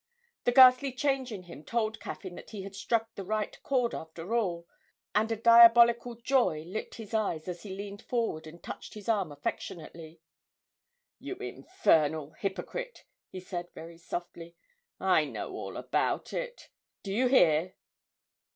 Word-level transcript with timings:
The 0.45 0.51
ghastly 0.51 0.93
change 0.93 1.31
in 1.31 1.43
him 1.43 1.63
told 1.63 1.99
Caffyn 1.99 2.33
that 2.33 2.49
he 2.49 2.63
had 2.63 2.73
struck 2.73 3.13
the 3.13 3.23
right 3.23 3.55
chord 3.61 3.93
after 3.93 4.33
all, 4.33 4.67
and 5.13 5.31
a 5.31 5.35
diabolical 5.35 6.15
joy 6.15 6.63
lit 6.63 6.95
his 6.95 7.13
eyes 7.13 7.47
as 7.47 7.61
he 7.61 7.69
leaned 7.69 8.01
forward 8.01 8.47
and 8.47 8.63
touched 8.63 8.95
his 8.95 9.07
arm 9.07 9.31
affectionately. 9.31 10.19
'You 11.19 11.35
infernal 11.35 12.31
hypocrite!' 12.31 13.05
he 13.29 13.39
said 13.39 13.69
very 13.75 13.99
softly. 13.99 14.55
'I 14.99 15.25
know 15.25 15.51
all 15.51 15.77
about 15.77 16.33
it. 16.33 16.69
Do 17.03 17.13
you 17.13 17.27
hear?' 17.27 17.75